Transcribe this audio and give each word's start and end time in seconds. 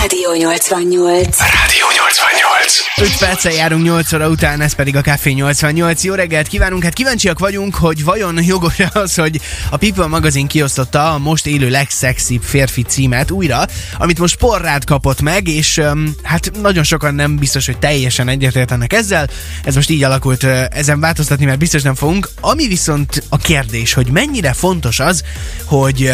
Rádió 0.00 0.34
88. 0.34 1.38
Rádió 1.38 1.86
88. 1.96 2.80
5 2.96 3.18
perccel 3.18 3.52
járunk 3.52 3.84
8 3.84 4.12
óra 4.12 4.28
után, 4.28 4.60
ez 4.60 4.74
pedig 4.74 4.96
a 4.96 5.00
Café 5.00 5.30
88. 5.30 6.04
Jó 6.04 6.14
reggelt 6.14 6.46
kívánunk! 6.46 6.82
Hát 6.82 6.92
kíváncsiak 6.92 7.38
vagyunk, 7.38 7.74
hogy 7.74 8.04
vajon 8.04 8.42
jogos 8.42 8.78
az, 8.92 9.14
hogy 9.14 9.40
a 9.70 9.76
People 9.76 10.06
magazin 10.06 10.46
kiosztotta 10.46 11.12
a 11.12 11.18
most 11.18 11.46
élő 11.46 11.68
legszexibb 11.68 12.42
férfi 12.42 12.82
címet 12.82 13.30
újra, 13.30 13.64
amit 13.98 14.18
most 14.18 14.36
porrád 14.36 14.84
kapott 14.84 15.20
meg, 15.20 15.48
és 15.48 15.76
um, 15.76 16.14
hát 16.22 16.50
nagyon 16.60 16.84
sokan 16.84 17.14
nem 17.14 17.36
biztos, 17.36 17.66
hogy 17.66 17.78
teljesen 17.78 18.28
egyetértenek 18.28 18.92
ezzel. 18.92 19.28
Ez 19.64 19.74
most 19.74 19.90
így 19.90 20.02
alakult, 20.02 20.44
ezen 20.70 21.00
változtatni, 21.00 21.44
mert 21.44 21.58
biztos 21.58 21.82
nem 21.82 21.94
fogunk. 21.94 22.28
Ami 22.40 22.66
viszont 22.68 23.22
a 23.28 23.36
kérdés, 23.36 23.92
hogy 23.92 24.10
mennyire 24.10 24.52
fontos 24.52 25.00
az, 25.00 25.22
hogy 25.64 26.12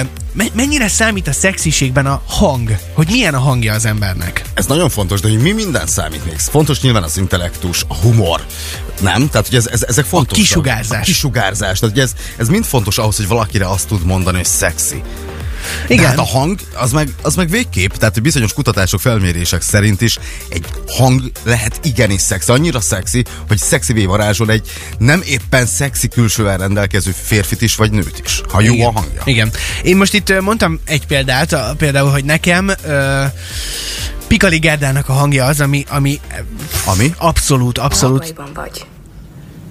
mennyire 0.54 0.88
számít 0.88 1.28
a 1.28 1.32
szexiségben 1.32 2.06
a 2.06 2.22
hang, 2.26 2.78
hogy 2.92 3.06
milyen 3.10 3.34
a 3.34 3.38
hangja 3.38 3.72
az 3.72 3.84
embernek. 3.84 4.42
Ez 4.54 4.66
nagyon 4.66 4.88
fontos, 4.88 5.20
de 5.20 5.28
hogy 5.28 5.38
mi 5.38 5.52
minden 5.52 5.86
számít 5.86 6.24
még? 6.24 6.36
Fontos 6.38 6.80
nyilván 6.80 7.02
az 7.02 7.16
intellektus, 7.16 7.84
a 7.88 7.94
humor, 7.94 8.46
nem? 9.00 9.28
Tehát, 9.28 9.46
hogy 9.46 9.56
ez, 9.56 9.66
ez, 9.66 9.82
ezek 9.82 10.04
fontosak. 10.04 10.44
kisugárzás. 10.44 11.00
A 11.00 11.04
kisugárzás. 11.04 11.78
Tehát, 11.78 11.94
hogy 11.94 12.04
ez, 12.04 12.14
ez 12.36 12.48
mind 12.48 12.64
fontos 12.64 12.98
ahhoz, 12.98 13.16
hogy 13.16 13.28
valakire 13.28 13.68
azt 13.68 13.88
tud 13.88 14.04
mondani, 14.04 14.36
hogy 14.36 14.46
szexi. 14.46 15.02
Igen. 15.88 16.02
De 16.02 16.08
hát 16.08 16.18
a 16.18 16.24
hang, 16.24 16.58
az 16.74 16.92
meg, 16.92 17.08
az 17.22 17.34
meg 17.34 17.48
végképp, 17.48 17.92
tehát 17.92 18.22
bizonyos 18.22 18.52
kutatások, 18.52 19.00
felmérések 19.00 19.62
szerint 19.62 20.00
is 20.00 20.18
egy 20.48 20.64
hang 20.88 21.30
lehet 21.42 21.80
igenis 21.82 22.20
szexi. 22.20 22.52
Annyira 22.52 22.80
szexi, 22.80 23.24
hogy 23.48 23.58
szexivé 23.58 24.04
varázsol 24.04 24.50
egy 24.50 24.70
nem 24.98 25.22
éppen 25.26 25.66
szexi 25.66 26.08
külsővel 26.08 26.56
rendelkező 26.56 27.14
férfit 27.22 27.62
is, 27.62 27.74
vagy 27.74 27.90
nőt 27.90 28.22
is, 28.24 28.40
ha 28.48 28.60
jó 28.60 28.72
Igen. 28.72 28.86
a 28.86 28.92
hangja. 28.92 29.22
Igen. 29.24 29.50
Én 29.82 29.96
most 29.96 30.14
itt 30.14 30.40
mondtam 30.40 30.80
egy 30.84 31.06
példát, 31.06 31.56
például, 31.76 32.10
hogy 32.10 32.24
nekem 32.24 32.70
ö, 32.84 33.24
Pikali 34.26 34.58
Gerdának 34.58 35.08
a 35.08 35.12
hangja 35.12 35.44
az, 35.44 35.60
ami, 35.60 35.84
ami 35.88 36.20
Ami? 36.86 37.14
abszolút, 37.18 37.78
abszolút, 37.78 38.18
Bajban 38.34 38.50
vagy. 38.54 38.86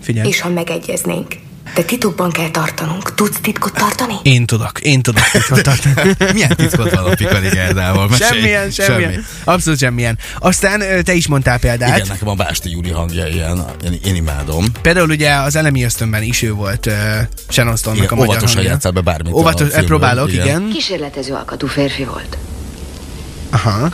figyelj. 0.01 0.27
És 0.27 0.39
ha 0.41 0.49
megegyeznénk, 0.49 1.35
de 1.75 1.83
titokban 1.83 2.31
kell 2.31 2.49
tartanunk. 2.49 3.15
Tudsz 3.15 3.37
titkot 3.41 3.73
tartani? 3.73 4.13
Én 4.23 4.45
tudok, 4.45 4.79
én 4.79 5.01
tudok 5.01 5.23
titkot 5.31 5.63
tartani. 5.63 6.15
Milyen 6.33 6.55
titkot 6.55 6.95
van 6.95 7.05
a 7.05 7.15
Pikali 7.15 7.49
Gerdával? 7.49 8.07
Mesélj. 8.07 8.29
Semmilyen, 8.29 8.71
semmilyen. 8.71 9.11
Semmi. 9.11 9.23
Abszolút 9.43 9.79
semmilyen. 9.79 10.17
Aztán 10.39 11.03
te 11.03 11.13
is 11.13 11.27
mondtál 11.27 11.59
példát. 11.59 11.95
Igen, 11.97 12.07
nekem 12.07 12.27
a 12.27 12.33
Básti 12.33 12.69
Júli 12.69 12.89
hangja 12.89 13.27
ilyen, 13.27 13.65
én, 13.83 13.99
én 14.05 14.15
imádom. 14.15 14.65
Például 14.81 15.09
ugye 15.09 15.33
az 15.33 15.55
elemi 15.55 15.83
ösztönben 15.83 16.23
is 16.23 16.41
ő 16.41 16.53
volt 16.53 16.85
uh, 16.85 16.93
Shannon 17.49 17.75
Stone-nak 17.75 18.03
Igen, 18.03 18.17
a 18.17 18.19
magyar 18.19 18.35
óvatosan 18.35 18.55
hangja. 18.55 18.71
játszál 18.71 18.91
be 18.91 19.01
bármit 19.01 19.33
Óvatos, 19.33 19.69
próbálok, 19.85 20.31
igen. 20.31 20.45
igen. 20.45 20.59
igen. 20.61 20.73
Kísérletező 20.73 21.33
alkatú 21.33 21.67
férfi 21.67 22.03
volt. 22.03 22.37
Aha. 23.53 23.93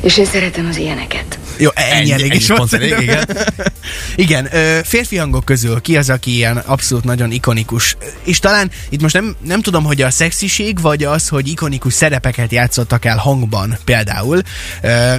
És 0.00 0.16
én 0.16 0.24
szeretem 0.24 0.66
az 0.66 0.76
ilyeneket. 0.76 1.38
Jó, 1.58 1.70
ennyi, 1.74 1.90
Ennyi- 1.98 2.12
elég 2.12 2.34
is 2.34 2.46
pont 2.46 2.72
elég, 2.72 3.10
igen, 4.16 4.48
ö, 4.54 4.78
férfi 4.84 5.16
hangok 5.16 5.44
közül 5.44 5.80
ki 5.80 5.96
az, 5.96 6.10
aki 6.10 6.34
ilyen 6.34 6.56
abszolút 6.56 7.04
nagyon 7.04 7.30
ikonikus? 7.30 7.96
És 8.24 8.38
talán 8.38 8.70
itt 8.88 9.00
most 9.00 9.14
nem, 9.14 9.36
nem 9.44 9.60
tudom, 9.62 9.84
hogy 9.84 10.02
a 10.02 10.10
szexiség, 10.10 10.80
vagy 10.80 11.04
az, 11.04 11.28
hogy 11.28 11.48
ikonikus 11.48 11.92
szerepeket 11.94 12.52
játszottak 12.52 13.04
el 13.04 13.16
hangban 13.16 13.78
például. 13.84 14.42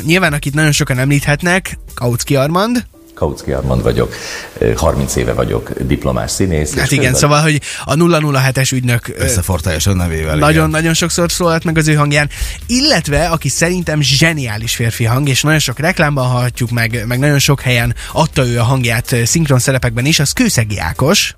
Nyilván, 0.05 0.33
akit 0.33 0.53
nagyon 0.53 0.71
sokan 0.71 0.99
említhetnek, 0.99 1.77
Kautsky 1.93 2.35
Armand, 2.35 2.85
Kautsky 3.17 3.51
Armand 3.51 3.81
vagyok, 3.83 4.13
ö, 4.57 4.71
30 4.75 5.15
éve 5.15 5.33
vagyok 5.33 5.71
diplomás 5.81 6.31
színész. 6.31 6.75
hát 6.75 6.91
igen, 6.91 7.03
közben- 7.03 7.19
szóval, 7.19 7.41
hogy 7.41 7.61
a 7.85 7.93
007-es 7.95 8.71
ügynök 8.71 9.13
Összefortályos 9.15 9.83
nevével. 9.83 10.25
igen. 10.25 10.37
Nagyon-nagyon 10.37 10.93
sokszor 10.93 11.31
szólalt 11.31 11.63
meg 11.63 11.77
az 11.77 11.87
ő 11.87 11.93
hangján, 11.93 12.29
illetve 12.67 13.25
aki 13.27 13.49
szerintem 13.49 14.01
zseniális 14.01 14.75
férfi 14.75 15.03
hang, 15.03 15.29
és 15.29 15.41
nagyon 15.41 15.59
sok 15.59 15.79
reklámban 15.79 16.27
hallhatjuk, 16.27 16.69
meg, 16.71 17.03
meg 17.07 17.19
nagyon 17.19 17.39
sok 17.39 17.61
helyen 17.61 17.95
adta 18.13 18.45
ő 18.47 18.59
a 18.59 18.63
hangját 18.63 19.15
szinkron 19.25 19.59
szerepekben 19.59 20.05
is, 20.05 20.19
az 20.19 20.31
Kőszegi 20.31 20.79
Ákos. 20.79 21.35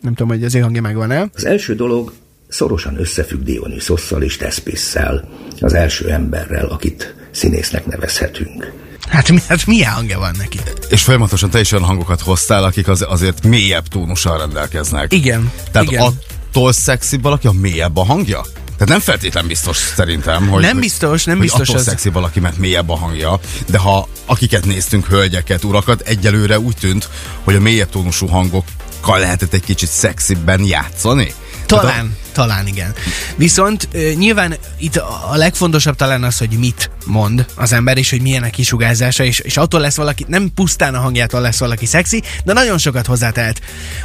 Nem 0.00 0.14
tudom, 0.14 0.28
hogy 0.32 0.44
az 0.44 0.54
ő 0.54 0.60
hangja 0.60 0.80
megvan-e. 0.80 1.28
Az 1.34 1.44
első 1.44 1.74
dolog 1.74 2.12
szorosan 2.48 3.00
összefügg 3.00 3.42
Dionyszosszal 3.42 4.22
és 4.22 4.36
Tespisszel, 4.36 5.28
az 5.60 5.72
első 5.74 6.10
emberrel, 6.10 6.66
akit 6.66 7.14
színésznek 7.30 7.86
nevezhetünk. 7.86 8.72
Hát, 9.08 9.28
mi, 9.30 9.40
hát 9.48 9.66
milyen 9.66 9.92
hangja 9.92 10.18
van 10.18 10.34
neki? 10.38 10.60
És 10.88 11.02
folyamatosan 11.02 11.50
te 11.50 11.60
is 11.60 11.72
olyan 11.72 11.84
hangokat 11.84 12.20
hoztál, 12.20 12.64
akik 12.64 12.88
az, 12.88 13.04
azért 13.08 13.42
mélyebb 13.44 13.88
tónussal 13.88 14.38
rendelkeznek. 14.38 15.12
Igen, 15.12 15.50
Tehát 15.72 15.90
igen. 15.90 16.02
attól 16.02 16.72
szexibb 16.72 17.22
valaki, 17.22 17.46
a 17.46 17.52
mélyebb 17.52 17.96
a 17.96 18.04
hangja? 18.04 18.40
Tehát 18.64 18.88
nem 18.88 19.00
feltétlen 19.00 19.46
biztos 19.46 19.76
szerintem, 19.76 20.48
hogy... 20.48 20.62
Nem 20.62 20.80
biztos, 20.80 21.24
nem 21.24 21.36
hogy 21.36 21.44
biztos 21.44 21.68
attól 21.68 21.80
az- 21.80 21.86
szexi 21.86 22.08
valaki, 22.08 22.40
mert 22.40 22.58
mélyebb 22.58 22.88
a 22.88 22.96
hangja, 22.96 23.40
de 23.66 23.78
ha 23.78 24.08
akiket 24.26 24.64
néztünk, 24.64 25.06
hölgyeket, 25.06 25.64
urakat, 25.64 26.00
egyelőre 26.00 26.58
úgy 26.58 26.76
tűnt, 26.80 27.08
hogy 27.44 27.54
a 27.54 27.60
mélyebb 27.60 27.88
tónusú 27.90 28.26
hangokkal 28.26 29.18
lehetett 29.18 29.52
egy 29.52 29.64
kicsit 29.64 29.88
szexibben 29.88 30.64
játszani. 30.64 31.34
Tehát 31.66 31.84
a- 31.84 32.04
Talán, 32.32 32.66
igen. 32.66 32.94
Viszont 33.36 33.88
nyilván 34.16 34.54
itt 34.78 34.96
a 34.96 35.36
legfontosabb 35.36 35.96
talán 35.96 36.24
az, 36.24 36.38
hogy 36.38 36.50
mit 36.58 36.90
mond 37.06 37.46
az 37.54 37.72
ember, 37.72 37.98
és 37.98 38.10
hogy 38.10 38.20
milyen 38.20 38.42
a 38.42 38.50
kisugárzása, 38.50 39.24
és, 39.24 39.38
és 39.38 39.56
attól 39.56 39.80
lesz 39.80 39.96
valaki, 39.96 40.24
nem 40.28 40.50
pusztán 40.54 40.94
a 40.94 41.00
hangjától 41.00 41.40
lesz 41.40 41.58
valaki 41.58 41.86
szexi, 41.86 42.22
de 42.44 42.52
nagyon 42.52 42.78
sokat 42.78 43.06
hozzátelt. 43.06 43.60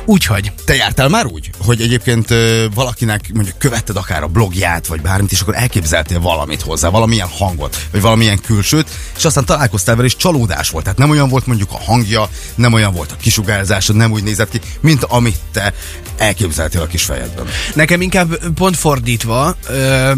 Úgyhogy 0.05 0.51
Te 0.65 0.75
jártál 0.75 1.09
már 1.09 1.25
úgy, 1.25 1.49
hogy 1.65 1.81
egyébként 1.81 2.33
valakinek 2.73 3.29
mondjuk 3.33 3.57
követted 3.57 3.95
akár 3.95 4.23
a 4.23 4.27
blogját, 4.27 4.87
vagy 4.87 5.01
bármit, 5.01 5.31
és 5.31 5.41
akkor 5.41 5.55
elképzeltél 5.55 6.19
valamit 6.19 6.61
hozzá, 6.61 6.89
valamilyen 6.89 7.27
hangot, 7.27 7.87
vagy 7.91 8.01
valamilyen 8.01 8.41
külsőt, 8.41 8.89
és 9.17 9.25
aztán 9.25 9.45
találkoztál 9.45 9.95
vele, 9.95 10.07
és 10.07 10.15
csalódás 10.15 10.69
volt. 10.69 10.83
Tehát 10.83 10.99
nem 10.99 11.09
olyan 11.09 11.29
volt 11.29 11.45
mondjuk 11.45 11.71
a 11.71 11.83
hangja, 11.83 12.29
nem 12.55 12.73
olyan 12.73 12.93
volt 12.93 13.11
a 13.11 13.15
kisugárzása, 13.15 13.93
nem 13.93 14.11
úgy 14.11 14.23
nézett 14.23 14.49
ki, 14.49 14.59
mint 14.79 15.03
amit 15.03 15.37
te 15.51 15.73
elképzeltél 16.17 16.81
a 16.81 16.87
kis 16.87 17.03
fejedben. 17.03 17.45
Nekem 17.73 18.01
inkább 18.01 18.16
pont 18.55 18.75
fordítva, 18.77 19.55
ö, 19.69 20.11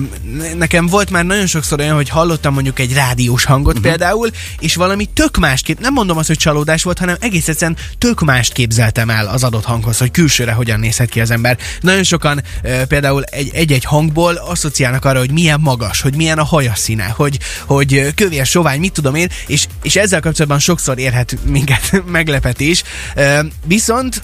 nekem 0.57 0.87
volt 0.87 1.09
már 1.09 1.25
nagyon 1.25 1.45
sokszor 1.47 1.79
olyan, 1.79 1.95
hogy 1.95 2.09
hallottam 2.09 2.53
mondjuk 2.53 2.79
egy 2.79 2.93
rádiós 2.93 3.43
hangot 3.43 3.77
uh-huh. 3.77 3.87
például, 3.87 4.29
és 4.59 4.75
valami 4.75 5.05
tök 5.05 5.37
másképp, 5.37 5.79
nem 5.79 5.93
mondom 5.93 6.17
azt, 6.17 6.27
hogy 6.27 6.37
csalódás 6.37 6.83
volt, 6.83 6.99
hanem 6.99 7.15
egész 7.19 7.47
egyszerűen 7.47 7.77
tök 7.97 8.21
mást 8.21 8.53
képzeltem 8.53 9.09
el 9.09 9.27
az 9.27 9.43
adott 9.43 9.63
hanghoz, 9.65 9.97
hogy 9.97 10.11
külsőre 10.11 10.51
hogyan 10.51 10.79
nézhet 10.79 11.09
ki 11.09 11.21
az 11.21 11.31
ember. 11.31 11.57
Nagyon 11.81 12.03
sokan 12.03 12.43
ö, 12.63 12.85
például 12.85 13.23
egy- 13.23 13.51
egy-egy 13.53 13.83
hangból 13.83 14.35
asszociálnak 14.35 15.05
arra, 15.05 15.19
hogy 15.19 15.31
milyen 15.31 15.59
magas, 15.59 16.01
hogy 16.01 16.15
milyen 16.15 16.37
a 16.37 16.43
haja 16.43 16.75
színe, 16.75 17.05
hogy, 17.15 17.39
hogy 17.65 18.13
kövér, 18.15 18.45
sovány, 18.45 18.79
mit 18.79 18.93
tudom 18.93 19.15
én, 19.15 19.29
és, 19.47 19.67
és 19.81 19.95
ezzel 19.95 20.19
kapcsolatban 20.19 20.59
sokszor 20.59 20.99
érhet 20.99 21.37
minket 21.45 22.03
meglepetés. 22.05 22.83
Ö, 23.15 23.39
Viszont 23.65 24.21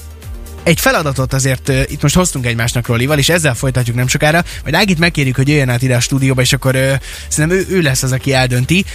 egy 0.65 0.79
feladatot 0.79 1.33
azért 1.33 1.69
uh, 1.69 1.81
itt 1.87 2.01
most 2.01 2.15
hoztunk 2.15 2.45
egymásnak 2.45 2.87
Rolival, 2.87 3.17
és 3.17 3.29
ezzel 3.29 3.53
folytatjuk 3.53 3.95
nem 3.95 4.07
sokára. 4.07 4.43
Majd 4.63 4.75
Ágit 4.75 4.99
megkérjük, 4.99 5.35
hogy 5.35 5.47
jöjjön 5.47 5.69
át 5.69 5.81
ide 5.81 5.95
a 5.95 5.99
stúdióba, 5.99 6.41
és 6.41 6.53
akkor 6.53 6.75
uh, 6.75 6.93
szerintem 7.27 7.57
ő, 7.57 7.65
ő 7.69 7.81
lesz 7.81 8.03
az, 8.03 8.11
aki 8.11 8.33
eldönti. 8.33 8.85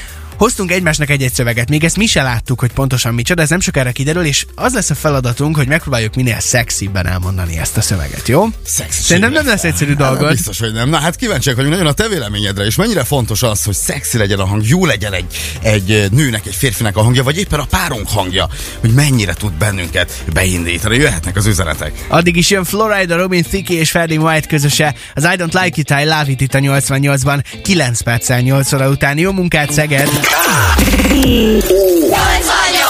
Hoztunk 0.40 0.70
egymásnak 0.72 1.10
egy-egy 1.10 1.32
szöveget, 1.32 1.68
még 1.68 1.84
ezt 1.84 1.96
mi 1.96 2.06
se 2.06 2.22
láttuk, 2.22 2.60
hogy 2.60 2.72
pontosan 2.72 3.14
micsoda, 3.14 3.42
ez 3.42 3.48
nem 3.48 3.60
sokára 3.60 3.92
kiderül, 3.92 4.24
és 4.24 4.46
az 4.54 4.74
lesz 4.74 4.90
a 4.90 4.94
feladatunk, 4.94 5.56
hogy 5.56 5.66
megpróbáljuk 5.66 6.14
minél 6.14 6.40
szexibben 6.40 7.06
elmondani 7.06 7.58
ezt 7.58 7.76
a 7.76 7.80
szöveget, 7.80 8.28
jó? 8.28 8.46
Szexiség 8.64 9.04
Szerintem 9.04 9.32
nem 9.32 9.46
lesz 9.46 9.64
egyszerű 9.64 9.90
Hát, 9.90 9.98
nem 9.98 10.08
dolgod. 10.08 10.30
biztos, 10.30 10.58
hogy 10.58 10.72
nem. 10.72 10.88
Na 10.88 10.98
hát 10.98 11.16
kíváncsiak 11.16 11.56
vagyunk 11.56 11.74
nagyon 11.74 11.88
a 11.88 11.92
te 11.92 12.08
véleményedre, 12.08 12.64
és 12.64 12.74
mennyire 12.74 13.04
fontos 13.04 13.42
az, 13.42 13.64
hogy 13.64 13.74
szexi 13.74 14.18
legyen 14.18 14.38
a 14.38 14.46
hang, 14.46 14.68
jó 14.68 14.86
legyen 14.86 15.12
egy, 15.12 15.24
egy 15.62 16.06
nőnek, 16.10 16.46
egy 16.46 16.54
férfinek 16.54 16.96
a 16.96 17.02
hangja, 17.02 17.22
vagy 17.22 17.38
éppen 17.38 17.60
a 17.60 17.64
párunk 17.64 18.08
hangja, 18.08 18.48
hogy 18.80 18.90
mennyire 18.90 19.32
tud 19.34 19.52
bennünket 19.52 20.24
beindítani. 20.32 20.96
Jöhetnek 20.96 21.36
az 21.36 21.46
üzenetek. 21.46 22.06
Addig 22.08 22.36
is 22.36 22.50
jön 22.50 22.64
Florida, 22.64 23.16
Robin 23.16 23.42
Thicke 23.42 23.74
és 23.74 23.90
Freddie 23.90 24.18
White 24.18 24.46
közöse. 24.46 24.94
Az 25.14 25.24
I 25.24 25.36
Don't 25.36 25.62
Like 25.62 25.80
It, 25.80 25.90
I 25.90 26.04
Love 26.04 26.26
It 26.26 26.40
itt 26.40 26.54
a 26.54 26.58
88-ban. 26.58 27.42
9 27.62 28.00
perccel 28.00 28.40
8 28.40 28.72
óra 28.72 28.88
után. 28.88 29.18
Jó 29.18 29.32
munkát, 29.32 29.72
Szeged! 29.72 30.29
Ah. 30.32 30.76
K. 31.08 32.89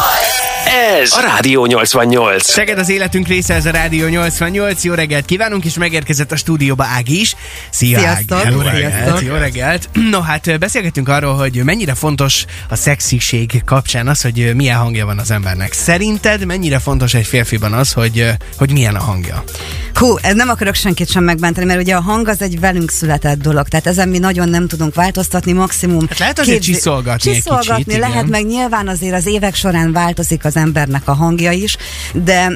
Ez 1.00 1.12
a 1.12 1.20
Rádió 1.20 1.66
88. 1.66 2.44
Szeged 2.44 2.78
az 2.78 2.88
életünk 2.88 3.26
része, 3.26 3.54
ez 3.54 3.66
a 3.66 3.70
Rádió 3.70 4.06
88. 4.06 4.84
Jó 4.84 4.94
reggelt 4.94 5.24
kívánunk, 5.24 5.64
és 5.64 5.74
megérkezett 5.74 6.32
a 6.32 6.36
stúdióba 6.36 6.84
Ági 6.84 7.20
is. 7.20 7.34
Szia 7.70 7.98
Sziasztok. 7.98 8.38
Ági! 8.38 8.52
Jó 8.54 8.60
reggelt, 8.60 9.20
jó 9.20 9.34
reggelt! 9.34 9.88
No 10.10 10.20
hát 10.20 10.58
beszélgetünk 10.58 11.08
arról, 11.08 11.34
hogy 11.34 11.64
mennyire 11.64 11.94
fontos 11.94 12.44
a 12.68 12.76
szexiség 12.76 13.62
kapcsán 13.64 14.08
az, 14.08 14.20
hogy 14.20 14.54
milyen 14.54 14.78
hangja 14.78 15.06
van 15.06 15.18
az 15.18 15.30
embernek. 15.30 15.72
Szerinted 15.72 16.44
mennyire 16.44 16.78
fontos 16.78 17.14
egy 17.14 17.26
férfiban 17.26 17.72
az, 17.72 17.92
hogy, 17.92 18.26
hogy 18.56 18.72
milyen 18.72 18.94
a 18.94 19.00
hangja? 19.00 19.44
Hú, 19.94 20.16
ez 20.22 20.34
nem 20.34 20.48
akarok 20.48 20.74
senkit 20.74 21.10
sem 21.10 21.24
megbántani, 21.24 21.66
mert 21.66 21.80
ugye 21.80 21.94
a 21.94 22.00
hang 22.00 22.28
az 22.28 22.42
egy 22.42 22.60
velünk 22.60 22.90
született 22.90 23.40
dolog, 23.40 23.68
tehát 23.68 23.86
ezen 23.86 24.08
mi 24.08 24.18
nagyon 24.18 24.48
nem 24.48 24.68
tudunk 24.68 24.94
változtatni, 24.94 25.52
maximum. 25.52 26.06
Hát 26.08 26.18
lehet 26.18 26.38
azért 26.38 26.62
csiszolgatni 26.62 27.30
egy 27.30 27.36
Csiszolgatni 27.36 27.84
kicsit, 27.84 28.00
lehet, 28.00 28.14
igen. 28.14 28.28
meg 28.28 28.46
nyilván 28.46 28.88
azért 28.88 29.14
az 29.14 29.26
évek 29.26 29.54
során 29.54 29.92
változik 29.92 30.44
az 30.44 30.56
embernek 30.90 31.08
a 31.08 31.12
hangja 31.12 31.52
is, 31.52 31.76
de 32.12 32.52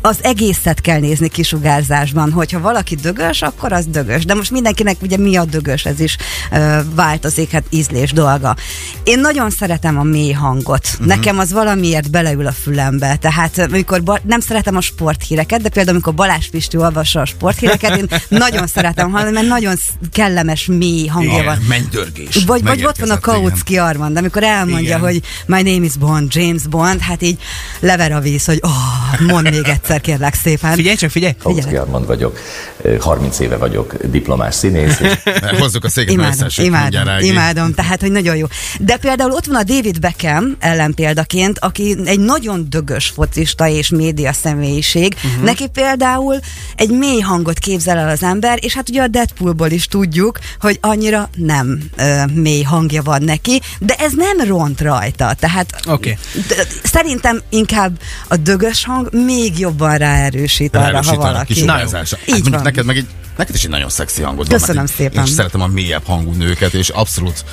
az 0.00 0.18
egészet 0.22 0.80
kell 0.80 0.98
nézni 0.98 1.28
kisugárzásban, 1.28 2.32
hogyha 2.32 2.60
valaki 2.60 2.94
dögös, 2.94 3.42
akkor 3.42 3.72
az 3.72 3.86
dögös. 3.86 4.24
De 4.24 4.34
most 4.34 4.50
mindenkinek 4.50 5.02
ugye 5.02 5.16
mi 5.16 5.36
a 5.36 5.44
dögös, 5.44 5.84
ez 5.84 6.00
is 6.00 6.16
ö, 6.52 6.78
változik, 6.94 7.50
hát 7.50 7.64
ízlés 7.70 8.12
dolga. 8.12 8.56
Én 9.04 9.20
nagyon 9.20 9.50
szeretem 9.50 9.98
a 9.98 10.02
mély 10.02 10.32
hangot. 10.32 10.88
Uh-huh. 10.92 11.06
Nekem 11.06 11.38
az 11.38 11.52
valamiért 11.52 12.10
beleül 12.10 12.46
a 12.46 12.52
fülembe. 12.52 13.16
Tehát 13.16 13.58
amikor 13.58 14.02
ba- 14.02 14.24
nem 14.24 14.40
szeretem 14.40 14.76
a 14.76 14.80
sporthíreket, 14.80 15.62
de 15.62 15.68
például 15.68 15.96
amikor 15.96 16.14
Balázs 16.14 16.48
Pisti 16.48 16.76
olvassa 16.76 17.20
a 17.20 17.24
sporthíreket, 17.24 17.96
én 17.96 18.08
nagyon 18.44 18.66
szeretem 18.66 19.10
hallani, 19.10 19.32
mert 19.32 19.46
nagyon 19.46 19.74
kellemes, 20.12 20.66
mély 20.66 21.06
hangja 21.06 21.42
van. 21.42 21.58
mennydörgés. 21.68 22.44
Vagy, 22.46 22.62
vagy 22.62 22.84
ott 22.84 22.98
van 22.98 23.10
a. 23.10 23.18
Kautsky 23.18 23.78
Armand, 23.78 24.16
amikor 24.16 24.42
elmondja, 24.42 24.86
Igen. 24.86 25.00
hogy 25.00 25.22
my 25.46 25.62
name 25.62 25.84
is 25.84 25.96
Bond, 25.96 26.34
James 26.34 26.62
Bond, 26.62 27.00
hát 27.00 27.22
így 27.22 27.38
lever 27.80 28.12
a 28.12 28.20
víz, 28.20 28.44
hogy 28.44 28.58
oh, 28.62 29.20
mondd 29.26 29.48
még 29.50 29.68
egyszer, 29.68 30.00
kérlek 30.00 30.34
szépen. 30.34 30.74
Figyelj 30.74 30.96
csak, 30.96 31.10
figyelj! 31.10 31.32
Kautsky 31.42 31.76
Armand 31.76 32.06
vagyok, 32.06 32.38
Ö, 32.82 32.96
30 32.96 33.38
éve 33.38 33.56
vagyok 33.56 33.94
diplomás 34.04 34.54
színész, 34.54 35.00
és 35.00 35.12
Hozzuk 35.60 35.84
a 35.84 35.88
széket, 35.88 36.12
Imádom, 36.12 36.48
imádom, 36.56 37.18
imádom, 37.28 37.74
tehát, 37.74 38.00
hogy 38.00 38.10
nagyon 38.10 38.36
jó. 38.36 38.46
De 38.80 38.93
például 38.98 39.30
ott 39.32 39.44
van 39.46 39.56
a 39.56 39.62
David 39.62 39.98
Beckham 40.00 40.56
ellenpéldaként, 40.58 41.58
aki 41.58 41.96
egy 42.04 42.20
nagyon 42.20 42.66
dögös 42.70 43.06
focista 43.14 43.68
és 43.68 43.88
média 43.88 44.32
személyiség. 44.32 45.14
Uh-huh. 45.24 45.44
Neki 45.44 45.66
például 45.68 46.38
egy 46.76 46.90
mély 46.90 47.20
hangot 47.20 47.58
képzel 47.58 47.98
el 47.98 48.08
az 48.08 48.22
ember, 48.22 48.58
és 48.62 48.74
hát 48.74 48.88
ugye 48.88 49.02
a 49.02 49.08
Deadpoolból 49.08 49.70
is 49.70 49.86
tudjuk, 49.86 50.38
hogy 50.60 50.78
annyira 50.80 51.28
nem 51.36 51.78
ö, 51.96 52.22
mély 52.34 52.62
hangja 52.62 53.02
van 53.02 53.22
neki, 53.22 53.60
de 53.80 53.94
ez 53.94 54.12
nem 54.16 54.46
ront 54.48 54.80
rajta. 54.80 55.34
Tehát 55.38 55.80
Oké. 55.88 56.18
d- 56.48 56.66
szerintem 56.82 57.40
inkább 57.48 57.98
a 58.28 58.36
dögös 58.36 58.84
hang 58.84 59.08
még 59.24 59.58
jobban 59.58 59.96
ráerősít 59.96 60.76
arra, 60.76 61.02
ha 61.04 61.16
valaki. 61.16 61.54
kis. 61.54 61.64
Hát 61.64 61.92
Így 62.26 62.32
mondjuk 62.32 62.54
van. 62.54 62.62
neked 62.62 62.84
meg 62.84 62.96
egy 62.96 63.06
Neked 63.36 63.54
is 63.54 63.64
egy 63.64 63.70
nagyon 63.70 63.88
szexi 63.88 64.22
hangod 64.22 64.48
van. 64.48 64.58
Köszönöm 64.58 64.86
szépen. 64.86 65.18
Én 65.18 65.22
is 65.22 65.30
szeretem 65.30 65.60
a 65.60 65.66
mélyebb 65.66 66.04
hangú 66.04 66.32
nőket, 66.32 66.74
és 66.74 66.88
abszolút 66.88 67.44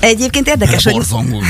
Egyébként 0.00 0.48
érdekes, 0.48 0.84
hogy 0.84 1.04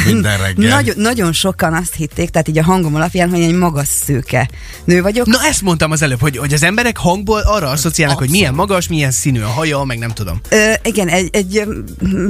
minden 0.07 0.39
reggel. 0.39 0.69
nagyon, 0.69 0.95
nagyon 0.99 1.33
sokan 1.33 1.75
azt 1.75 1.95
hitték, 1.95 2.31
tehát 2.31 2.49
így 2.49 2.59
a 2.59 2.65
hangom 2.65 2.95
alapján, 2.95 3.31
hogy 3.31 3.41
egy 3.41 3.55
magas 3.55 3.89
szőke 3.89 4.49
nő 4.85 5.03
vagyok. 5.03 5.27
Na 5.27 5.45
ezt 5.45 5.63
mondtam 5.63 5.91
az 5.91 6.03
előbb, 6.03 6.21
hogy, 6.21 6.37
hogy 6.37 6.53
az 6.53 6.63
emberek 6.63 6.97
hangból 6.97 7.41
arra 7.41 7.69
asszociálnak, 7.69 8.19
hogy 8.19 8.31
milyen 8.31 8.55
magas, 8.55 8.89
milyen 8.89 9.11
színű 9.11 9.41
a 9.41 9.49
haja, 9.49 9.85
meg 9.85 9.99
nem 9.99 10.11
tudom. 10.11 10.41
Ö, 10.49 10.73
igen, 10.83 11.09
egy, 11.09 11.29
egy 11.33 11.63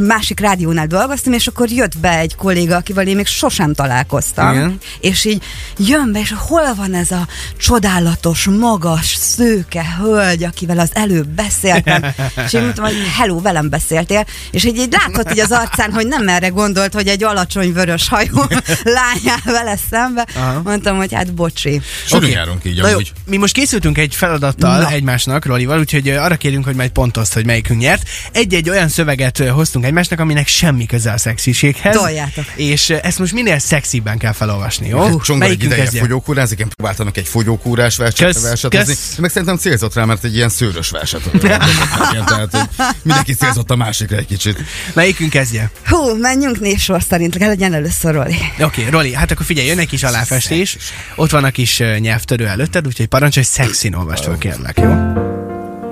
másik 0.06 0.40
rádiónál 0.40 0.86
dolgoztam, 0.86 1.32
és 1.32 1.46
akkor 1.46 1.70
jött 1.70 1.98
be 1.98 2.18
egy 2.18 2.34
kolléga, 2.34 2.76
akivel 2.76 3.06
én 3.06 3.16
még 3.16 3.26
sosem 3.26 3.74
találkoztam. 3.74 4.52
Igen. 4.52 4.78
És 5.00 5.24
így 5.24 5.42
jön 5.78 6.12
be, 6.12 6.20
és 6.20 6.34
hol 6.38 6.74
van 6.74 6.94
ez 6.94 7.10
a 7.10 7.26
csodálatos, 7.56 8.44
magas, 8.44 9.14
szőke 9.14 9.96
hölgy, 10.00 10.44
akivel 10.44 10.78
az 10.78 10.90
előbb 10.92 11.23
beszéltem. 11.26 12.04
és 12.46 12.52
én 12.52 12.60
mondtam, 12.60 12.84
hogy 12.84 12.96
hello, 13.16 13.40
velem 13.40 13.68
beszéltél. 13.68 14.26
És 14.50 14.64
így, 14.64 14.76
így 14.76 14.92
látszott 14.92 15.32
így 15.32 15.40
az 15.40 15.50
arcán, 15.52 15.92
hogy 15.92 16.06
nem 16.06 16.28
erre 16.28 16.48
gondolt, 16.48 16.94
hogy 16.94 17.08
egy 17.08 17.24
alacsony 17.24 17.72
vörös 17.72 18.08
hajú 18.08 18.42
lányál 18.98 19.40
vele 19.44 19.76
szembe. 19.90 20.26
Aha. 20.34 20.60
Mondtam, 20.64 20.96
hogy 20.96 21.12
hát 21.14 21.34
bocsi. 21.34 21.80
Sűrűn 22.06 22.24
Oké. 22.24 22.32
járunk 22.32 22.64
így 22.64 22.80
Na 22.80 22.86
jó, 22.86 22.92
amúgy. 22.92 23.12
mi 23.26 23.36
most 23.36 23.54
készültünk 23.54 23.98
egy 23.98 24.14
feladattal 24.14 24.78
Na. 24.78 24.90
egymásnak, 24.90 25.44
Rolival, 25.44 25.78
úgyhogy 25.78 26.08
arra 26.08 26.36
kérünk, 26.36 26.64
hogy 26.64 26.74
majd 26.74 26.90
pontozd, 26.90 27.32
hogy 27.32 27.46
melyikünk 27.46 27.80
nyert. 27.80 28.08
Egy-egy 28.32 28.70
olyan 28.70 28.88
szöveget 28.88 29.38
hoztunk 29.38 29.84
egymásnak, 29.84 30.20
aminek 30.20 30.46
semmi 30.46 30.86
köze 30.86 31.12
a 31.12 31.18
szexiséghez. 31.18 31.96
Toljátok. 31.96 32.44
És 32.54 32.90
ezt 32.90 33.18
most 33.18 33.32
minél 33.32 33.58
szexibben 33.58 34.18
kell 34.18 34.32
felolvasni, 34.32 34.88
jó? 34.88 35.20
Csongor 35.20 35.48
egy 35.48 35.62
ideje 35.62 35.86
fogyókúrázik, 35.86 36.58
én 36.58 36.68
próbáltam 36.76 37.10
egy 37.14 37.28
fogyókúrás 37.28 37.96
verset, 37.96 38.40
verset. 38.40 39.18
Meg 39.18 39.30
szerintem 39.30 39.56
célzott 39.56 39.94
rá, 39.94 40.04
mert 40.04 40.24
egy 40.24 40.34
ilyen 40.34 40.48
szőrös 40.48 40.90
verset. 41.22 41.62
Igen, 42.12 42.24
tehát, 42.24 42.48
hogy 42.50 42.86
mindenki 43.02 43.34
célzott 43.34 43.70
a 43.70 43.76
másikra 43.76 44.16
egy 44.16 44.26
kicsit. 44.26 44.58
Melyikünk 44.94 45.30
kezdje? 45.30 45.70
Hú, 45.84 46.16
menjünk 46.16 46.60
névsor 46.60 47.02
szerint, 47.02 47.38
legyen 47.38 47.74
először 47.74 48.14
Roli. 48.14 48.34
Oké, 48.34 48.62
okay, 48.62 48.90
Roli, 48.90 49.14
hát 49.14 49.30
akkor 49.30 49.46
figyelj, 49.46 49.66
jön 49.66 49.78
egy 49.78 49.88
kis 49.88 50.02
aláfestés. 50.02 50.76
Ott 51.16 51.30
van 51.30 51.44
a 51.44 51.50
kis 51.50 51.82
nyelvtörő 51.98 52.46
előtted, 52.46 52.86
úgyhogy 52.86 53.06
parancsolj, 53.06 53.46
szexin 53.46 53.94
olvast 53.94 54.24
fel, 54.24 54.38
kérlek, 54.38 54.78
jó? 54.78 55.22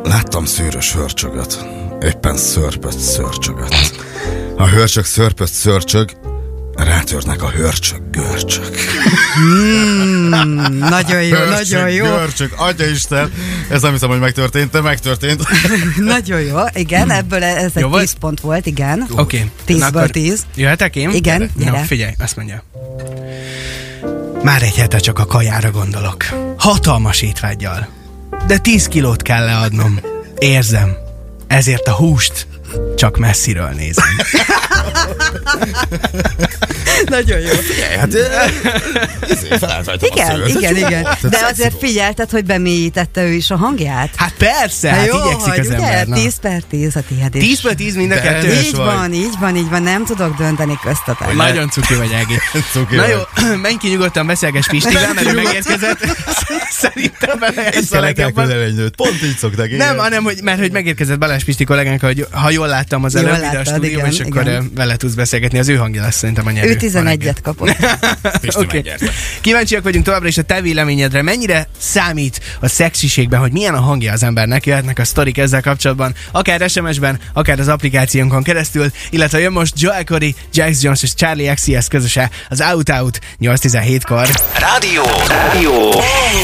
Láttam 0.02 0.44
szőrös 0.44 0.92
hörcsögöt. 0.92 1.64
Éppen 2.00 2.36
szörpött 2.36 2.98
szörcsögöt. 2.98 4.04
A 4.56 4.66
hörcsög 4.66 5.04
szörpött 5.04 5.52
szörcsög, 5.52 6.10
rátörnek 6.74 7.42
a 7.42 7.50
hörcsög 7.50 8.10
görcsök. 8.10 8.76
Nagyon 10.88 11.22
jó, 11.22 11.38
nagyon 11.44 11.90
jó. 11.90 12.04
görcsök, 12.04 12.52
adja 12.56 12.86
Isten. 12.86 13.32
Ez 13.68 13.82
nem 13.82 13.92
hiszem, 13.92 14.08
hogy 14.08 14.18
megtörtént, 14.18 14.70
de 14.70 14.80
megtörtént. 14.80 15.42
Nagyon 15.96 16.40
jó, 16.40 16.58
igen, 16.72 17.10
ebből 17.10 17.44
ez 17.44 17.70
egy 17.74 17.82
Jó 17.82 17.88
volt? 17.88 18.02
10 18.02 18.12
pont 18.12 18.40
volt, 18.40 18.66
igen. 18.66 19.06
Oké. 19.10 19.36
Okay. 19.36 19.50
Tízből 19.64 20.08
tíz. 20.08 20.46
Jöhetek 20.54 20.96
én? 20.96 21.10
Igen, 21.10 21.38
Gyere. 21.38 21.50
gyere. 21.56 21.70
Na, 21.70 21.84
figyelj, 21.84 22.12
azt 22.18 22.36
mondja. 22.36 22.62
Már 24.42 24.62
egy 24.62 24.76
hete 24.76 24.98
csak 24.98 25.18
a 25.18 25.26
kajára 25.26 25.70
gondolok. 25.70 26.24
Hatalmas 26.58 27.22
étvágyjal. 27.22 27.88
De 28.46 28.58
10 28.58 28.86
kilót 28.86 29.22
kell 29.22 29.44
leadnom. 29.44 30.00
Érzem. 30.38 30.96
Ezért 31.46 31.86
a 31.88 31.92
húst 31.92 32.46
csak 32.96 33.18
messziről 33.18 33.68
nézem. 33.68 34.16
Nagyon 37.06 37.40
jó. 37.40 37.48
Hát, 37.98 38.08
izé, 39.30 39.48
felállt 39.58 39.86
rajta 39.86 40.06
a 40.06 40.10
Igen, 40.12 40.46
igen, 40.46 40.76
igen. 40.76 41.06
De 41.22 41.38
azért 41.50 41.78
figyelted, 41.78 42.30
hogy 42.30 42.44
bemélyítette 42.44 43.24
ő 43.24 43.32
is 43.32 43.50
a 43.50 43.56
hangját? 43.56 44.10
Hát 44.16 44.32
persze, 44.38 44.90
hát 44.90 45.06
jó, 45.06 45.16
igyekszik 45.16 45.50
hogy 45.50 45.58
az 45.58 45.66
ugye? 45.66 45.76
ember. 45.76 46.06
Na. 46.06 46.14
10 46.14 46.38
per 46.40 46.62
10 46.70 46.96
a 46.96 47.00
tiéd 47.08 47.34
is. 47.34 47.42
10 47.42 47.60
per 47.60 47.74
10 47.74 47.94
mind 47.94 48.12
a 48.12 48.20
kettő. 48.20 48.52
Így 48.52 48.70
vagy. 48.70 48.84
van, 48.84 49.12
így 49.12 49.34
van, 49.40 49.56
így 49.56 49.68
van, 49.68 49.82
nem 49.82 50.04
tudok 50.04 50.36
dönteni 50.36 50.78
köztetek. 50.82 51.34
Nagyon 51.34 51.70
cuki 51.70 51.94
vagy, 51.94 52.12
Ági. 52.12 52.38
Cuki 52.72 52.96
Na 52.96 53.06
jó, 53.06 53.18
menj 53.62 53.76
ki 53.76 53.88
nyugodtan, 53.88 54.26
beszélges 54.26 54.66
Pistivel, 54.66 55.12
mert 55.14 55.26
ő 55.26 55.34
megérkezett. 55.34 55.98
Szerintem 56.82 57.38
vele 57.38 57.70
ez 57.70 57.92
a 57.92 58.00
legjobban. 58.00 58.50
Pont 58.96 59.22
így 59.22 59.36
szokták. 59.36 59.66
igen. 59.66 59.78
Nem, 59.86 59.96
hanem, 59.96 60.22
hogy, 60.22 60.38
mert 60.42 60.58
hogy 60.58 60.72
megérkezett 60.72 61.18
Balázs 61.18 61.44
Pisti 61.44 61.64
kollégánk, 61.64 62.00
hogy 62.00 62.26
ha 62.30 62.50
jól 62.50 62.66
láttam 62.68 63.04
az 63.04 63.14
előbb 63.14 63.36
ide 63.36 63.58
a 63.58 63.64
stúdióban, 63.64 64.10
és 64.10 64.18
igen, 64.18 64.30
akkor 64.30 64.42
igen. 64.42 64.71
Vele 64.74 64.96
tudsz 64.96 65.14
beszélgetni. 65.14 65.58
Az 65.58 65.68
ő 65.68 65.76
hangja 65.76 66.02
lesz 66.02 66.16
szerintem 66.16 66.46
a 66.46 66.50
nyerő. 66.50 66.78
Ő 66.82 66.90
ma 66.92 67.02
reggel. 67.02 67.32
11-et 67.32 67.42
kapott. 67.42 67.76
Megnyerte. 68.82 69.12
Kíváncsiak 69.40 69.82
vagyunk 69.82 70.04
továbbra 70.04 70.28
is 70.28 70.38
a 70.38 70.42
te 70.42 70.60
véleményedre. 70.60 71.22
Mennyire 71.22 71.68
számít 71.78 72.40
a 72.60 72.68
szexiségben, 72.68 73.40
hogy 73.40 73.52
milyen 73.52 73.74
a 73.74 73.80
hangja 73.80 74.12
az 74.12 74.22
embernek? 74.22 74.66
Jöhetnek 74.66 74.98
a 74.98 75.04
sztorik 75.04 75.38
ezzel 75.38 75.60
kapcsolatban, 75.60 76.14
akár 76.32 76.70
SMS-ben, 76.70 77.18
akár 77.32 77.60
az 77.60 77.68
applikációnkon 77.68 78.42
keresztül, 78.42 78.90
illetve 79.10 79.38
jön 79.38 79.52
most 79.52 79.80
Joel 79.80 80.04
Corey, 80.04 80.34
Jax 80.52 80.82
Jones 80.82 81.02
és 81.02 81.14
Charlie 81.14 81.54
XCS 81.54 81.88
közöse 81.88 82.30
az 82.48 82.60
Out 82.60 82.88
Out 82.88 83.18
817-kor. 83.40 84.28
Rádió. 84.58 85.02
Rádió. 85.28 85.92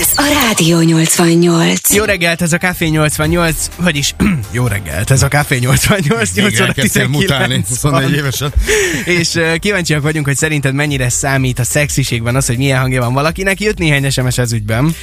Ez 0.00 0.08
a 0.14 0.46
Rádió 0.46 0.80
88. 0.80 1.94
Jó 1.94 2.04
reggelt, 2.04 2.42
ez 2.42 2.52
a 2.52 2.58
Café 2.58 2.86
88, 2.86 3.70
vagyis 3.76 4.14
jó 4.50 4.66
reggelt, 4.66 5.10
ez 5.10 5.22
a 5.22 5.28
Café 5.28 5.58
88, 5.58 6.06
8 6.06 6.34
Végre 6.34 6.62
óra 6.62 6.66
elkezdtél 6.66 7.06
mutálni, 7.06 7.62
19 7.62 7.68
24 7.68 8.14
van. 8.14 8.17
Évesen. 8.18 8.52
És 9.04 9.40
kíváncsiak 9.58 10.02
vagyunk, 10.02 10.26
hogy 10.26 10.36
szerinted 10.36 10.74
mennyire 10.74 11.08
számít 11.08 11.58
a 11.58 11.64
szexiségben 11.64 12.36
az, 12.36 12.46
hogy 12.46 12.56
milyen 12.56 12.80
hangja 12.80 13.00
van 13.00 13.12
valakinek. 13.12 13.60
Jött 13.60 13.78
néhány 13.78 14.10
SMS 14.10 14.38
ez 14.38 14.52
ügyben. 14.52 14.94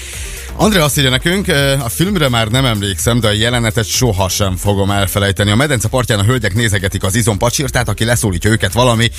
Andrea 0.57 0.84
azt 0.84 0.98
írja 0.98 1.10
nekünk, 1.10 1.48
a 1.84 1.89
filmre 1.89 2.29
már 2.29 2.48
nem 2.48 2.65
emlékszem, 2.65 3.19
de 3.19 3.27
a 3.27 3.31
jelenetet 3.31 3.88
sohasem 3.88 4.55
fogom 4.55 4.91
elfelejteni. 4.91 5.51
A 5.51 5.55
medence 5.55 5.88
partján 5.88 6.19
a 6.19 6.24
hölgyek 6.24 6.53
nézegetik 6.53 7.03
az 7.03 7.15
izompacsirtát, 7.15 7.89
aki 7.89 8.03
leszólítja 8.03 8.50
őket 8.50 8.74
valami 8.74 9.12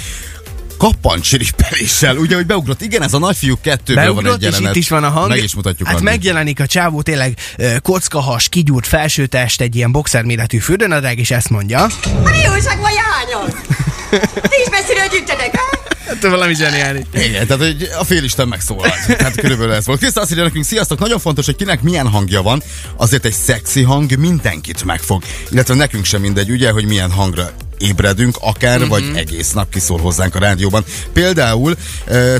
kappancsirippeléssel. 0.78 2.16
Ugye, 2.16 2.34
hogy 2.34 2.46
beugrott. 2.46 2.82
Igen, 2.82 3.02
ez 3.02 3.14
a 3.14 3.18
nagyfiúk 3.18 3.60
kettőből 3.60 4.04
van 4.04 4.14
Beugrott, 4.14 4.34
egy 4.34 4.42
és 4.42 4.48
jelenet. 4.48 4.74
itt 4.76 4.82
is 4.82 4.88
van 4.88 5.04
a 5.04 5.08
hang. 5.08 5.28
Meg 5.28 5.42
is 5.42 5.54
mutatjuk. 5.54 5.88
Hát 5.88 5.96
addig. 5.96 6.08
megjelenik 6.08 6.60
a 6.60 6.66
csávó 6.66 7.02
tényleg 7.02 7.38
kockahas, 7.82 8.48
kigyúrt 8.48 8.86
felsőtest, 8.86 9.60
egy 9.60 9.76
ilyen 9.76 9.92
boxerméretű 9.92 10.58
fürdőnadrág, 10.58 11.18
és 11.18 11.30
ezt 11.30 11.48
mondja. 11.50 11.86
Mi 12.24 12.48
újság 12.54 12.78
van 12.80 12.90
jányos? 12.92 13.52
Ti 14.34 14.56
is 14.64 14.70
messziről 14.70 15.08
gyűjtenek, 15.10 15.56
ha? 15.56 15.78
Hát 16.06 16.22
valami 16.22 16.54
zseniális. 16.54 17.02
Igen, 17.12 17.46
tehát 17.46 17.62
hogy 17.62 17.90
a 17.98 18.04
félisten 18.04 18.48
megszólalt. 18.48 19.06
Tehát 19.06 19.40
körülbelül 19.40 19.72
ez 19.72 19.86
volt. 19.86 19.98
Kriszta 19.98 20.20
azt 20.20 20.30
írja 20.30 20.42
nekünk, 20.42 20.64
sziasztok, 20.64 20.98
nagyon 20.98 21.18
fontos, 21.18 21.44
hogy 21.44 21.56
kinek 21.56 21.82
milyen 21.82 22.08
hangja 22.08 22.42
van, 22.42 22.62
azért 22.96 23.24
egy 23.24 23.32
szexi 23.32 23.82
hang 23.82 24.18
mindenkit 24.18 24.84
megfog. 24.84 25.22
Illetve 25.50 25.74
nekünk 25.74 26.04
sem 26.04 26.20
mindegy, 26.20 26.50
ugye, 26.50 26.70
hogy 26.70 26.84
milyen 26.84 27.10
hangra 27.10 27.50
ébredünk, 27.78 28.36
akár, 28.40 28.78
mm-hmm. 28.78 28.88
vagy 28.88 29.04
egész 29.14 29.52
nap 29.52 29.70
kiszól 29.70 29.98
hozzánk 29.98 30.34
a 30.34 30.38
rádióban. 30.38 30.84
Például 31.12 31.76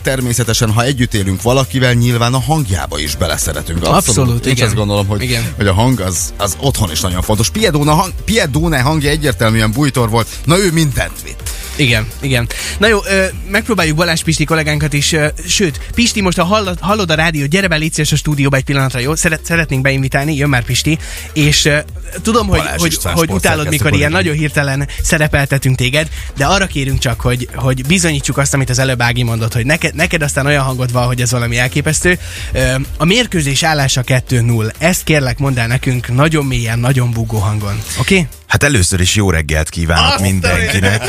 természetesen, 0.03 0.73
ha 0.73 0.83
együtt 0.83 1.15
élünk 1.15 1.43
valakivel, 1.43 1.93
nyilván 1.93 2.35
a 2.35 2.41
hangjába 2.41 2.99
is 2.99 3.17
beleszeretünk. 3.17 3.85
Abszolút, 3.85 4.47
Én 4.47 4.53
is 4.53 4.57
igen. 4.57 4.67
azt 4.67 4.77
gondolom, 4.77 5.07
hogy, 5.07 5.23
Igen. 5.23 5.53
hogy 5.57 5.67
a 5.67 5.73
hang 5.73 6.01
az, 6.01 6.33
az 6.37 6.57
otthon 6.61 6.91
is 6.91 7.01
nagyon 7.01 7.23
fontos. 7.23 7.51
Piedóna 7.51 7.95
hang, 7.95 8.13
Piedóne 8.25 8.81
hangja 8.81 9.11
egyértelműen 9.11 9.73
bújtor 9.73 10.11
volt, 10.11 10.29
na 10.45 10.59
ő 10.59 10.73
mindent 10.73 11.23
vitt. 11.23 11.46
Igen, 11.77 12.07
igen. 12.21 12.49
Na 12.79 12.87
jó, 12.87 12.99
ö, 13.05 13.25
megpróbáljuk 13.51 13.97
Balázs 13.97 14.23
Pisti 14.23 14.45
kollégánkat 14.45 14.93
is, 14.93 15.13
ö, 15.13 15.27
sőt, 15.47 15.81
Pisti, 15.95 16.21
most 16.21 16.37
ha 16.37 16.45
hallod, 16.45 16.79
hallod 16.81 17.11
a 17.11 17.15
rádiót, 17.15 17.49
gyere 17.49 17.69
be, 17.69 17.77
légy 17.77 18.01
a 18.01 18.17
stúdióba 18.17 18.57
egy 18.57 18.65
pillanatra, 18.65 18.99
jó? 18.99 19.15
Szeret, 19.15 19.45
szeretnénk 19.45 19.83
beinvitálni, 19.83 20.37
jön 20.37 20.49
már 20.49 20.65
Pisti, 20.65 20.99
és 21.33 21.65
ö, 21.65 21.79
tudom, 22.23 22.49
hogy, 22.49 22.59
Balázs 22.59 22.81
hogy, 22.81 22.99
hogy 23.03 23.31
utálod, 23.31 23.69
mikor 23.69 23.95
ilyen 23.95 24.11
nagyon 24.11 24.35
hirtelen 24.35 24.89
szerepeltetünk 25.03 25.77
téged, 25.77 26.09
de 26.37 26.47
arra 26.47 26.67
kérünk 26.67 26.99
csak, 26.99 27.21
hogy, 27.21 27.49
hogy 27.55 27.87
bizonyítsuk 27.87 28.39
azt, 28.39 28.55
amit 28.55 28.71
az 28.71 28.79
előbb 28.79 29.03
Ági 29.03 29.23
mondott, 29.23 29.53
hogy 29.53 29.67
neked, 29.67 29.95
neked 29.95 30.23
aztán 30.23 30.47
olyan 30.47 30.65
hangod 30.65 30.93
van, 30.93 31.07
hogy 31.07 31.21
ez 31.21 31.31
valami 31.31 31.59
elképesztő. 31.59 32.19
Ö, 32.53 32.75
A 32.97 33.05
mérkőzés 33.05 33.63
állása 33.63 34.03
2-0. 34.07 34.73
Ezt 34.79 35.05
kérlek, 35.05 35.39
mondd 35.39 35.59
el 35.59 35.67
nekünk 35.67 36.09
nagyon 36.09 36.47
mélyen, 36.47 36.79
nagyon 36.79 37.11
bugó 37.11 37.39
hangon. 37.39 37.83
Oké? 37.99 38.15
Okay? 38.15 38.27
Hát 38.47 38.63
először 38.63 39.01
is 39.01 39.15
jó 39.15 39.31
reggelt 39.31 39.69
kívánok 39.69 40.07
Azt 40.13 40.19
a 40.19 40.23
mindenkinek. 40.23 41.03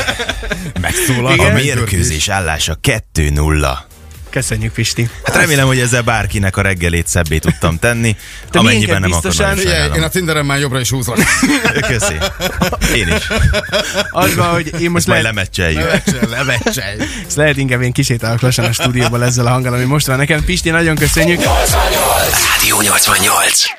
Megszólal. 0.80 1.30
A 1.32 1.34
Igen. 1.34 1.52
mérkőzés 1.52 2.28
állása 2.28 2.78
2-0. 3.14 3.76
Köszönjük, 4.30 4.72
Pisti. 4.72 5.08
Hát 5.24 5.36
remélem, 5.36 5.66
hogy 5.66 5.78
ezzel 5.78 6.02
bárkinek 6.02 6.56
a 6.56 6.60
reggelét 6.62 7.06
szebbé 7.06 7.38
tudtam 7.38 7.78
tenni, 7.78 8.16
Te 8.50 8.58
amennyiben 8.58 9.00
nem 9.00 9.10
miénket 9.10 9.18
akar 9.18 9.30
biztosan- 9.30 9.46
nagyon 9.46 9.58
Figyelj, 9.58 9.76
én 9.78 9.82
a 9.84 9.88
sajnálom. 9.90 10.10
Tinderen 10.10 10.46
már 10.46 10.58
jobbra 10.58 10.80
is 10.80 10.90
húzlak. 10.90 11.18
Köszi. 11.88 12.14
Én 12.94 13.08
is. 13.16 13.26
Az 14.10 14.34
van, 14.34 14.48
hogy 14.48 14.80
én 14.80 14.90
most 14.90 15.06
majd 15.06 15.22
lehet, 15.22 15.22
lemecseljük. 15.34 16.02
Levecselj. 16.30 16.98
ezt 17.26 17.36
lehet 17.36 17.56
inkább 17.56 17.82
én 17.82 17.92
kisétálok 17.92 18.40
lassan 18.40 18.64
a 18.64 18.72
stúdióból 18.72 19.24
ezzel 19.24 19.46
a 19.46 19.50
hanggal, 19.50 19.72
ami 19.74 19.84
most 19.84 20.06
van 20.06 20.16
nekem. 20.16 20.44
Pisti, 20.44 20.70
nagyon 20.70 20.96
köszönjük. 20.96 21.40
Rádió 22.56 22.80
88. 22.80 23.76